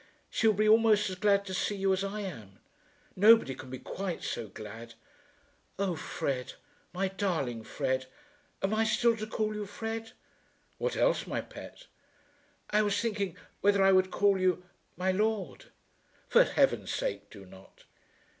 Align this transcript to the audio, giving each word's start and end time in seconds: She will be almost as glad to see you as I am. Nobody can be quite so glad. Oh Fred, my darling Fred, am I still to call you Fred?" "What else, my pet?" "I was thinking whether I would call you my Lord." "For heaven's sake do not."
She 0.31 0.47
will 0.47 0.55
be 0.55 0.67
almost 0.67 1.11
as 1.11 1.15
glad 1.15 1.45
to 1.45 1.53
see 1.53 1.75
you 1.75 1.93
as 1.93 2.03
I 2.03 2.21
am. 2.21 2.57
Nobody 3.15 3.53
can 3.53 3.69
be 3.69 3.77
quite 3.77 4.23
so 4.23 4.47
glad. 4.47 4.95
Oh 5.77 5.95
Fred, 5.95 6.53
my 6.91 7.07
darling 7.07 7.63
Fred, 7.63 8.07
am 8.63 8.73
I 8.73 8.83
still 8.83 9.15
to 9.17 9.27
call 9.27 9.53
you 9.53 9.67
Fred?" 9.67 10.13
"What 10.79 10.97
else, 10.97 11.27
my 11.27 11.39
pet?" 11.39 11.85
"I 12.71 12.81
was 12.81 12.99
thinking 12.99 13.37
whether 13.59 13.83
I 13.83 13.91
would 13.91 14.09
call 14.09 14.39
you 14.39 14.63
my 14.97 15.11
Lord." 15.11 15.65
"For 16.27 16.45
heaven's 16.45 16.91
sake 16.91 17.29
do 17.29 17.45
not." 17.45 17.83